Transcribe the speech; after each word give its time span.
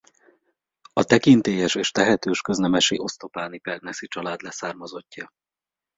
A 0.93 1.03
tekintélyes 1.03 1.75
és 1.75 1.91
tehetős 1.91 2.41
köznemesi 2.41 2.99
osztopáni 2.99 3.59
Perneszy 3.59 4.07
család 4.07 4.41
leszármazottja. 4.41 5.29